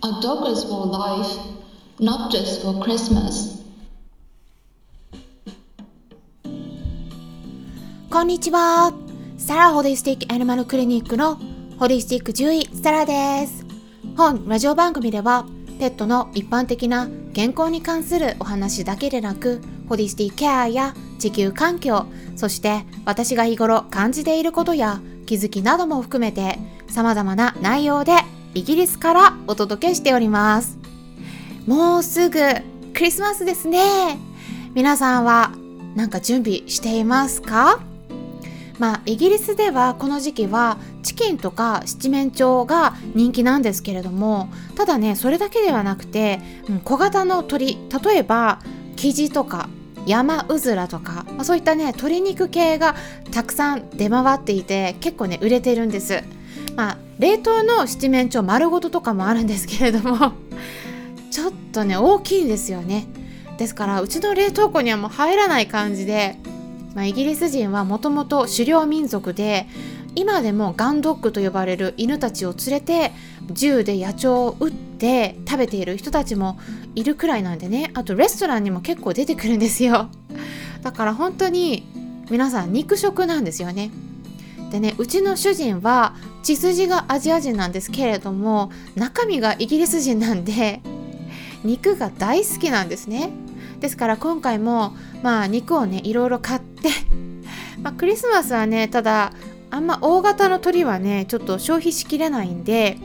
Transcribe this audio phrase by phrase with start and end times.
[0.00, 1.26] A dog is for life,
[1.98, 3.58] not just for Christmas.
[8.08, 8.92] こんにちは。
[9.38, 11.36] サラホリスティックアニマルクリニックの
[11.80, 13.66] ホリスティック獣医サラです。
[14.16, 15.44] 本ラジオ番組では
[15.80, 22.06] ペットの一般的な健康に関するお話だけでなく、ホリスティケアや地球環境、
[22.36, 26.56] そして私が日頃感じていることや気づきなども含めて
[26.88, 28.12] 様々な内容で
[28.58, 30.78] イギリスからお届けしております。
[31.64, 32.40] もうすぐ
[32.92, 34.18] クリスマスですね。
[34.74, 35.52] 皆さんは
[35.94, 37.78] 何か準備していますか？
[38.80, 48.60] まあ、イギリスではこの時期はチキンとか七面鳥が人気なんですけれどもただねそれだけではなくて、うん、小型の鳥例えば
[48.96, 49.68] キジとか
[50.04, 52.96] 山うずらとか、まあ、そういったね鶏肉系が
[53.30, 56.24] たくさん出回っていて結構ね売れてるんです。
[56.78, 60.30] まあ、冷凍の七面鳥丸ごととかもあるんですけれども
[61.28, 63.08] ちょっとね大きいんですよね。
[63.58, 66.38] ですからうちの冷凍庫にはもう入らない感じで、
[66.94, 69.66] まあ、イギリス人はもともと狩猟民族で
[70.14, 73.12] 今でもガンドッグと呼ばれる犬たちを連れて
[73.50, 76.60] 銃で野鳥を撃って食べている人たちも
[76.94, 77.90] いるくらいなんでね。
[77.94, 80.10] あとレストランにも結構出てくるんですよ。
[80.82, 81.88] だから本当に
[82.30, 83.90] 皆さん肉食なんですよね。
[84.70, 90.80] でねうちの主人は血筋がアジア人なんですけれども中身がイギリス人なんで
[91.64, 93.30] 肉が大好きなんですね。
[93.80, 96.90] ですから今回もまあ肉をねいろいろ買って
[97.82, 99.32] まあ、クリスマスはねただ
[99.70, 102.98] あんま大型の鳥はねちょっと消費しきれないんで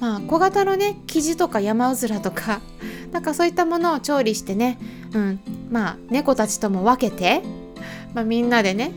[0.00, 2.60] まあ小型のね生地とか山うずらとか
[3.12, 4.78] なんかそういったものを調理してね、
[5.12, 5.40] うん、
[5.70, 7.42] まあ猫たちとも分けて、
[8.14, 8.92] まあ、みんなでね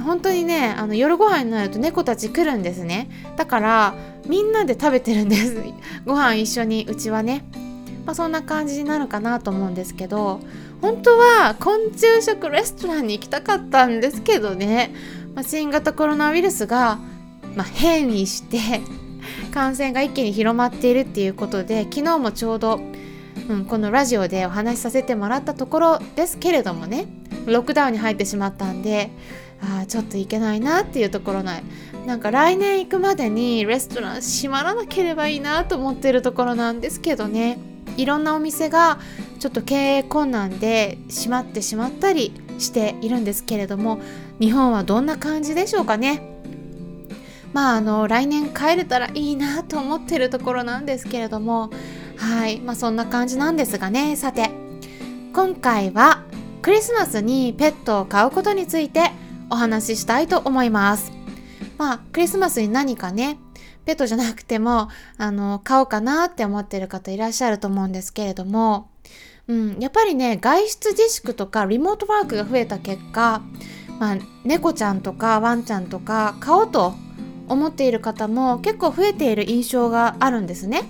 [0.00, 3.08] 本当にねあの夜ご飯になると猫たち来るんですね。
[3.36, 3.94] だから
[4.26, 5.56] みんなで食べてるんです。
[6.04, 7.44] ご飯一緒にうちはね、
[8.06, 10.40] まあ、そんな感じになるかなと思うんですけど
[10.80, 14.94] 本当は昆虫食レストランに行きたかったんですけどね、
[15.34, 16.98] まあ、新型コロナウイルスが、
[17.54, 18.58] まあ、変異して
[19.52, 22.80] 感染が一気に広まっているっていうことで昨日もちょうど、
[23.48, 27.06] うん、このラジオでお話しさせてもらったところですけれどもね。
[27.46, 29.10] ロックダウンに入ってしまったんで
[29.62, 31.64] あちょっといけないなっていうところない。
[32.06, 37.58] なんか来年行くまでにレストラン閉まらなければいいなと思ってるところなんですけどね。
[37.96, 38.98] いろんなお店が
[39.38, 44.00] ちょっと経営困難で閉まってしまったりしているんですけれども
[44.38, 46.22] 日本はどんな感じでしょうかね。
[47.52, 51.70] まああの来年帰れたらいいなと思ってるところなんですけれども
[52.16, 52.60] はい。
[52.60, 54.16] まあそんな感じなんですがね。
[54.16, 54.50] さて
[55.32, 56.22] 今回は
[56.62, 59.10] クリスマスにペットを飼うことについて
[59.50, 61.12] お話ししたいと思います。
[61.78, 63.38] まあ、クリスマスに何かね、
[63.84, 64.88] ペットじゃなくても、
[65.18, 68.90] あの、買おうかなって思ってる方いらっしゃると思うんですけれども、
[69.48, 73.42] うん、やっぱりね、外出自粛とかリモートワークが増えた結果、
[73.98, 76.94] まあ、猫ちゃんとかワンちゃんとか買おうと
[77.48, 80.84] 思っている方も結構増えている印象があるんですね。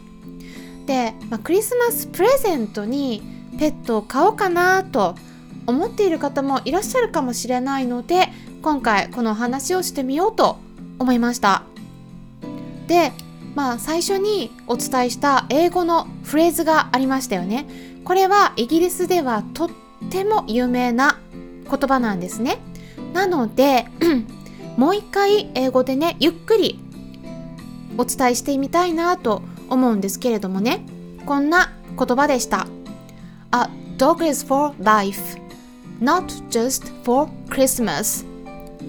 [0.86, 3.22] で、まあ、クリスマスプレゼントに
[3.58, 5.14] ペットを買おうかなと
[5.70, 8.28] 思っている方もいらっしゃるかもしれないので
[8.62, 10.58] 今回この話をしてみようと
[10.98, 11.62] 思いました。
[12.86, 13.12] で
[13.54, 17.66] まあ最初にお伝えした英語のフレーズがありましたよね。
[18.04, 19.70] これはイギリスではとっ
[20.10, 21.18] ても有名な
[21.68, 22.58] 言葉なんですね。
[23.12, 23.86] なので
[24.76, 26.80] もう一回英語でねゆっくり
[27.96, 30.84] お伝えしてみたいなと思うんですけれどもね。
[31.26, 32.66] こんな言葉でした。
[33.52, 35.39] A dog is for life.
[36.00, 38.26] Not just for Christmas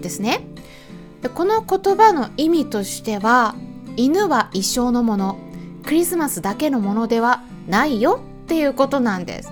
[0.01, 0.45] ですね。
[1.21, 3.55] でこの言葉の意味としては
[3.95, 5.37] 犬は一生のもの
[5.83, 9.51] クリスマスだけのものではないよっていうことなんです、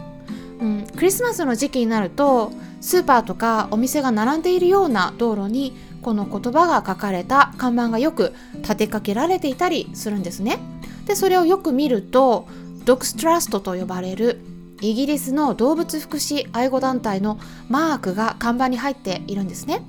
[0.59, 10.59] うん、クリスマスの時期になるとスーパーとかお店が並んでいるような道路にこの言葉が書かれた看板がよく立てかけられていたりするんですね。
[11.05, 12.47] でそれをよく見ると
[12.85, 14.39] ドクストラストと呼ばれる
[14.81, 17.39] イギリスの動物福祉愛護団体の
[17.69, 19.83] マークが看板に入っているんですね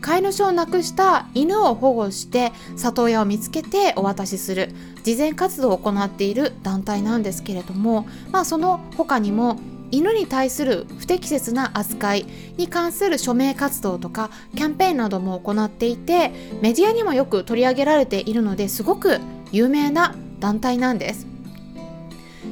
[0.00, 4.74] 飼い主を亡くした犬を保護して里親を見つけてお渡しする
[5.04, 9.58] 慈善活動を行っている団体なんですけれども、まあ、その他にも
[9.90, 19.18] 犬に対する不適切な扱いに関する署名活動とかキャンペーンなども行っていてメディアにもよく取り上げられているのですごく
[19.52, 21.26] 有名な団体なんです。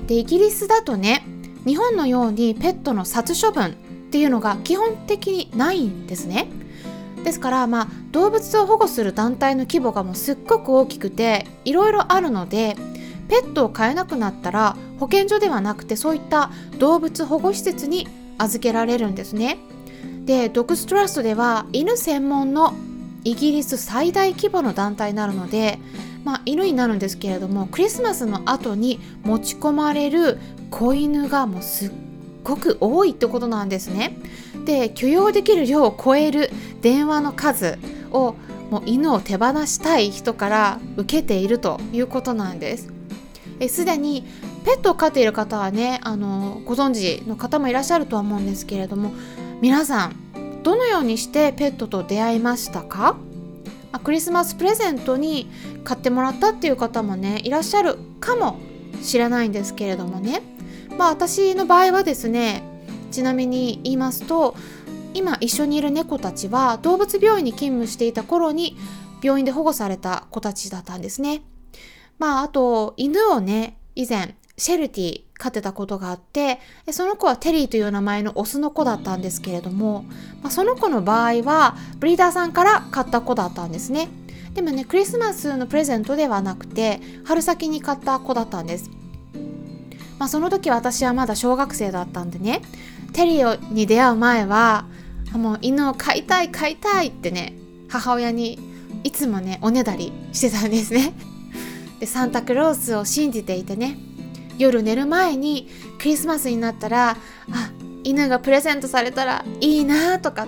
[0.07, 1.25] でイギリスだとね
[1.67, 3.73] 日本のようにペットの殺処分っ
[4.11, 6.49] ていうのが基本的にないんですね。
[7.25, 12.77] ですから、まあ、動物を保護する団体の規模がもうすっごく大きくていろいろあるので
[13.29, 18.09] ペットを飼えなくなったら保健所ではなくてそういった動物保護施設に
[18.39, 19.59] 預けられるんですね
[20.25, 22.75] でドッグストラストでは犬専門の
[23.25, 25.79] イギリス最大規模の団体になるので、
[26.25, 30.39] まあ、犬になるんですけれどもクリスマスの後に持ち込まれる
[30.71, 31.91] 子犬がもうすっ
[32.45, 34.17] ごく多いってことなんですね。
[34.65, 36.51] で許容できる量を超える
[36.83, 37.79] 電話の数
[38.11, 38.35] を
[38.71, 42.93] もう犬を手放したい人から受けているということなんです。
[43.69, 44.25] すでに
[44.65, 49.13] ペットを飼っている方はねあのご存知の方もいらっしゃるとは思うんですけれども
[49.61, 53.17] 皆さんどのようにしてペットと出会いましたか？
[53.93, 55.51] あクリスマスプレゼントに
[55.85, 58.59] 買ってもらったっていう方もねいらっしゃるかも
[59.03, 60.43] しれないんですけれどもね
[60.97, 62.63] まあ私の場合はですね
[63.11, 64.55] ちなみに言いますと
[65.15, 68.77] 今一緒にいる猫たちは動物病院に勤務していた頃に
[69.23, 71.43] 病院で保護された子たちだったんですね。
[72.19, 80.05] まああと犬をね以前シェルティ飼ってたことがあってでその子はテリーという名前のオスの子だったんですけれども、
[80.43, 84.09] まあ、その子の場合はブリーダーさんから買った子だったんですね。
[84.53, 88.91] でもねクリスマスのプレゼントではなくて春先に買った子だったんです。
[90.19, 92.61] まあ、その時私はまだ小学生だったんでね
[93.15, 94.85] テリーに出会う前は
[95.33, 97.55] もう犬を飼いたい飼いたいってね
[97.89, 98.59] 母親に
[99.05, 101.15] いつもねおねだりしてたんですね。
[102.01, 103.97] でサンタクロースを信じていてね
[104.63, 105.69] 夜寝る前に
[105.99, 107.17] クリスマスになったらあ
[108.05, 110.47] 犬がプレゼントされたらいいなとか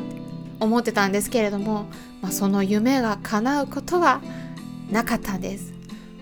[0.61, 1.87] 思ってたんですけれども、
[2.21, 4.21] まあ、その夢が叶うことは
[4.91, 5.73] なかったんです。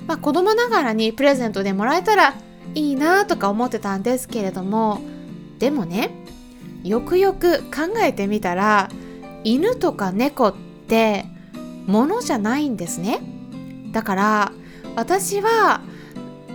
[0.07, 2.35] まあ、子供ながらにプレゼントでもらえたら
[2.75, 5.01] いいなとか思ってたんですけれども
[5.59, 6.11] でもね
[6.83, 8.89] よくよく考えてみたら
[9.45, 10.55] 犬とか猫っ
[10.89, 11.27] て
[11.87, 13.21] 物じゃないんですね
[13.93, 14.53] だから
[14.97, 15.81] 私は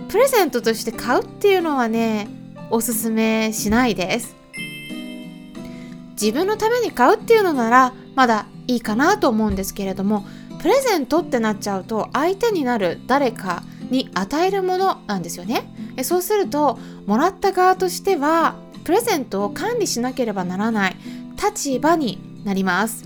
[0.08, 2.28] プレゼントとして買うっていうのはね
[2.70, 4.34] おすすめしないです。
[6.12, 10.24] 自分のために買うっていうのならまだいいかなと思うんですけれども
[10.60, 15.64] プレゼントってなっちゃうと相手になる誰かに与えるものなんですよね。
[16.02, 20.96] そうするともらった側としてはプレゼントを管理しなければならない
[21.36, 23.04] 立場になります。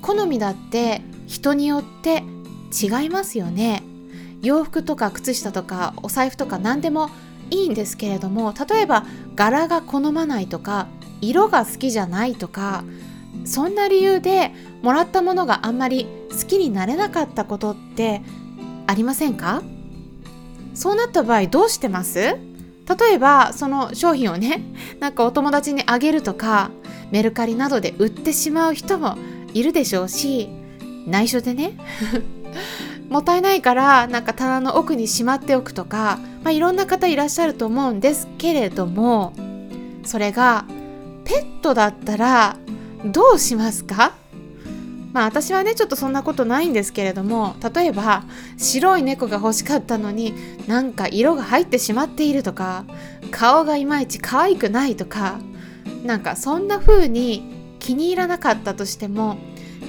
[0.00, 2.22] 好みだって人によって
[2.72, 3.82] 違いますよね。
[4.42, 7.10] 洋服とか靴下とかお財布とか何でも
[7.50, 9.04] いいんですけれども例えば
[9.34, 10.88] 柄が好まないとか
[11.20, 12.84] 色が好きじゃないとか
[13.44, 14.52] そんな理由で
[14.82, 18.22] もらったものがあんまり好きになれなかったことって
[18.86, 19.62] ありませんか？
[20.74, 22.18] そうなった場合どうしてます？
[22.20, 22.36] 例
[23.14, 24.62] えばその商品をね
[25.00, 26.70] なんかお友達にあげるとか
[27.10, 29.16] メルカリなどで売ってしまう人も
[29.54, 30.48] いるでしょうし
[31.06, 31.76] 内緒でね
[33.12, 39.34] もったいないからなんか棚の奥にしまっておくとか、まあ、いろんな方いらっしゃると思うんですけれども
[40.04, 40.64] それが
[41.24, 42.56] ペットだったら
[43.04, 44.14] どうしますか？
[45.12, 48.24] まあ私はねちょっとそんなことないんですけれども例えば
[48.56, 50.34] 白い猫が欲しかったのに
[50.66, 52.86] なんか色が入ってしまっているとか
[53.30, 55.38] 顔がいまいち可愛くないとか
[56.04, 59.36] なんかそんな風に気に入らなかったとしても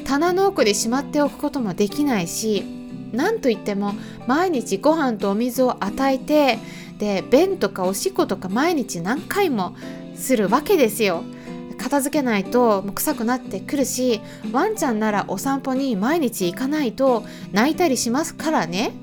[0.03, 2.72] 棚の奥でしまっておくこともできないし
[3.13, 3.93] なんといっても
[4.27, 6.59] 毎日ご飯とお水を与えて
[6.97, 9.75] で便とかおしっことか毎日何回も
[10.15, 11.23] するわけですよ。
[11.77, 14.21] 片付けないと臭くなってくるし
[14.51, 18.93] ワンちゃんならお散歩に毎日行かないと泣いたりしますからね。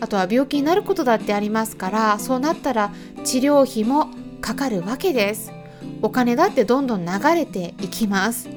[0.00, 2.90] あとは病気になることだってありますからそうなったら
[3.22, 4.08] 治療費も
[4.40, 5.52] かかるわけです。
[6.00, 8.48] お金だってどんどん流れていきます、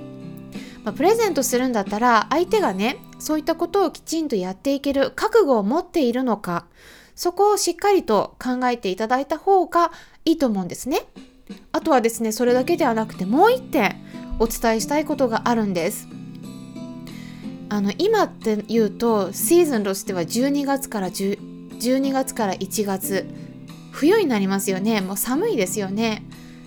[0.83, 6.65] まあ、プレゼントするんだったら相手がねそういったことをきちんとやっていける覚悟を持っているのか
[7.15, 9.91] そこをしっかりと考えていただいた方が
[10.25, 11.01] いいと思うんですね。
[11.71, 13.95] あとはですねそれだけではなくてもう一点
[14.39, 16.07] お伝えしたいことがあるんです。
[17.69, 23.27] あの今って言うとシーズンとしては12月から12月から1月
[23.91, 25.01] 冬になりますよね。
[25.01, 26.23] もう寒いですよね。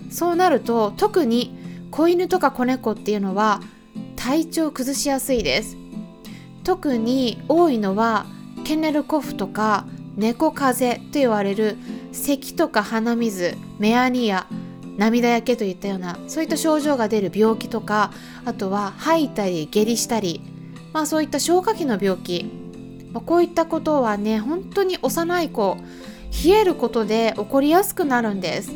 [0.09, 1.57] そうなると特に
[1.91, 3.61] 子犬とか子猫っていうのは
[4.15, 5.77] 体調崩しやすいです。
[6.63, 8.25] 特に多いのは
[8.65, 9.85] ケネルコフとか
[10.17, 11.77] 猫風邪と言われる
[12.11, 14.47] 咳とか鼻水メアニア
[14.97, 18.11] 涙やけといったようなそういった症状が出る病気とか
[18.43, 20.41] あとは吐いたり下痢したり、
[20.91, 22.51] まあ、そういった消化器の病気、
[23.13, 25.77] まあ、こういったことはね本当に幼い子
[26.43, 28.71] 冷えることで起こりやすくなるんです。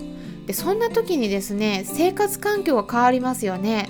[0.45, 3.89] でそんな時にですね生活環境が変わりますよね、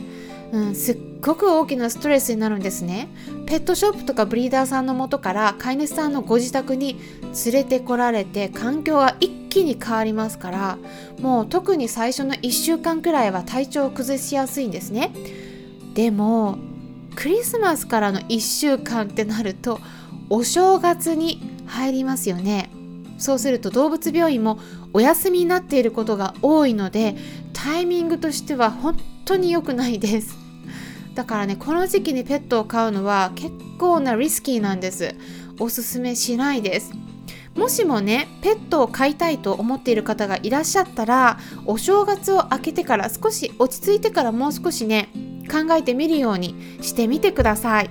[0.52, 3.08] うん、すっごく大きなストレスになるんですね。
[3.46, 7.00] ペットショップとかブリーダーさんの元から飼い主さんのご自宅に
[7.46, 10.78] 連れてこられて環境が一気に変わりますから
[11.20, 15.12] もう特に最初の1週間くらいは体調を崩しやすいんですね。
[15.94, 16.58] でも
[17.16, 19.80] クリスマスからの1週間ってなると
[20.30, 22.72] お正月に入りますよね。
[23.18, 24.60] そうすると動物病院も
[24.94, 27.16] お休みになっていることが多いので
[27.54, 30.41] タイミングとしては本当に良くないです。
[31.16, 35.16] だからねこの時期にペットを飼うのは結構なリスキーなんです。
[35.60, 36.92] おすすめしないです。
[37.56, 45.10] もしもねペットを飼いたいと思っている方がいらっしゃったらお正月を明けてから少し落ち着いてからもう少しね
[45.52, 47.90] 考えてみるようにしてみてください。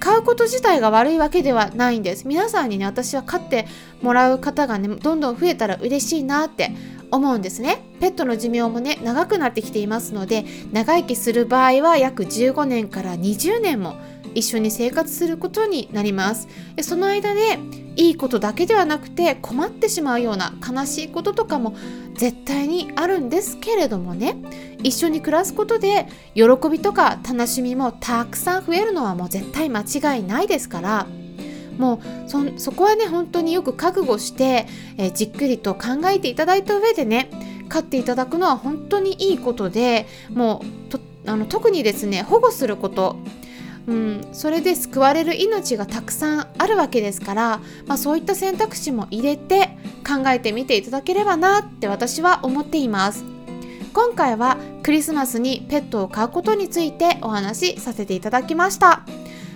[0.00, 2.26] 買うこと自体が悪いわけではないんです。
[2.26, 3.66] 皆さんにね私は飼って
[4.00, 6.72] もらう方がねどんどん増えたら嬉しいなって
[7.10, 7.82] 思うんですね。
[8.00, 13.96] ペットの寿命もね長くなってきていますので長生きする場合は約15年から20年も
[14.34, 16.48] 一緒に生活することになります。
[16.76, 17.58] でその間で
[17.96, 21.74] いいことだけではなくて困ってしまうような悲しいこととかも
[22.14, 24.36] 絶対にあるんですけれどもね
[24.84, 31.06] 一緒に暮らすことで喜びとか楽しみもたくさん増えるのはもう絶対間違いないですから
[31.78, 34.66] もうそそこはね本当によく覚悟して、
[34.96, 37.30] えー、じっくりと考えていただいた上でね
[37.68, 43.16] 飼っていただくのは本当にいいことでもうとあの特にですね保護すること。
[43.86, 49.70] うん、それで救われる命がたくさんあるわけですから、まあ、そういった選択肢も入れて
[50.06, 53.24] 考えてみていただければなって私は思っています。
[53.94, 59.02] 今回はクリスマスにペットを飼うことについてお話しさせていただきました。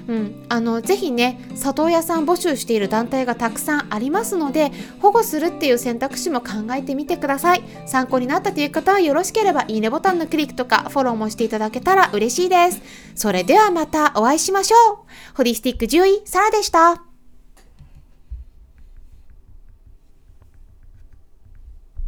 [0.08, 7.62] うん、あのぜひね里親さん募集している団体がたくさんありますので保護するっていう選択肢も考えてみてください。
[7.86, 12.80] 参考になったという方はよろしければいいねボタンのクリックとかフォローもしていただけたら嬉しいです。
[13.14, 14.96] それではまたお会いしましょう。
[15.36, 17.11] ホリスティック獣医サラでした。